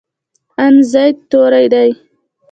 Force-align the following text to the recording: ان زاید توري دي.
ان 0.65 0.75
زاید 0.91 1.17
توري 1.31 1.65
دي. 1.73 1.89